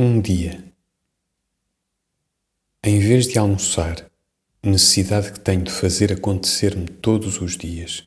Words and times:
Um 0.00 0.20
dia, 0.20 0.72
em 2.84 3.00
vez 3.00 3.26
de 3.26 3.36
almoçar, 3.36 4.08
necessidade 4.62 5.32
que 5.32 5.40
tenho 5.40 5.64
de 5.64 5.72
fazer 5.72 6.12
acontecer-me 6.12 6.86
todos 6.86 7.40
os 7.40 7.56
dias, 7.56 8.06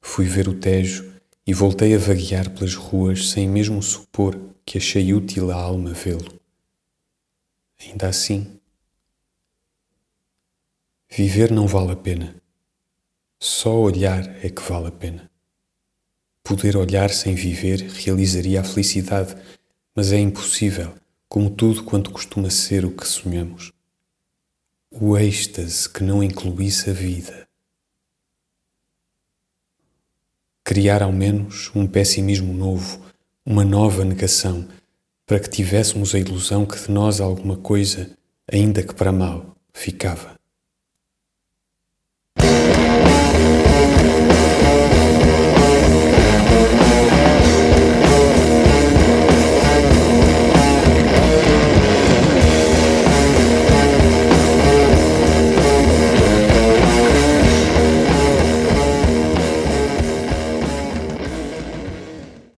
fui 0.00 0.24
ver 0.24 0.48
o 0.48 0.58
Tejo 0.58 1.12
e 1.46 1.52
voltei 1.52 1.94
a 1.94 1.98
vaguear 1.98 2.48
pelas 2.48 2.74
ruas 2.74 3.28
sem 3.28 3.46
mesmo 3.46 3.82
supor 3.82 4.34
que 4.64 4.78
achei 4.78 5.12
útil 5.12 5.50
à 5.50 5.56
alma 5.56 5.92
vê-lo. 5.92 6.40
Ainda 7.82 8.08
assim, 8.08 8.58
viver 11.10 11.52
não 11.52 11.66
vale 11.66 11.92
a 11.92 11.96
pena. 11.96 12.34
Só 13.38 13.78
olhar 13.78 14.42
é 14.42 14.48
que 14.48 14.62
vale 14.62 14.86
a 14.86 14.92
pena. 14.92 15.30
Poder 16.42 16.78
olhar 16.78 17.10
sem 17.10 17.34
viver 17.34 17.82
realizaria 17.90 18.62
a 18.62 18.64
felicidade, 18.64 19.36
mas 19.94 20.12
é 20.12 20.18
impossível, 20.18 20.94
como 21.28 21.50
tudo 21.50 21.84
quanto 21.84 22.10
costuma 22.10 22.50
ser 22.50 22.84
o 22.84 22.90
que 22.90 23.06
sonhamos. 23.06 23.72
O 24.90 25.16
êxtase 25.16 25.88
que 25.88 26.02
não 26.02 26.22
incluísse 26.22 26.90
a 26.90 26.92
vida. 26.92 27.46
Criar 30.64 31.02
ao 31.02 31.12
menos 31.12 31.70
um 31.74 31.86
pessimismo 31.86 32.52
novo, 32.52 33.04
uma 33.44 33.64
nova 33.64 34.04
negação, 34.04 34.66
para 35.26 35.40
que 35.40 35.50
tivéssemos 35.50 36.14
a 36.14 36.18
ilusão 36.18 36.64
que 36.64 36.78
de 36.78 36.90
nós 36.90 37.20
alguma 37.20 37.56
coisa, 37.56 38.16
ainda 38.50 38.82
que 38.82 38.94
para 38.94 39.12
mal, 39.12 39.56
ficava. 39.72 40.36